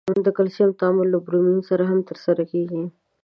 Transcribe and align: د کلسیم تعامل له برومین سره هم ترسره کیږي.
د 0.25 0.27
کلسیم 0.37 0.69
تعامل 0.79 1.07
له 1.11 1.19
برومین 1.25 1.59
سره 1.69 1.83
هم 1.91 1.99
ترسره 2.09 2.43
کیږي. 2.51 2.81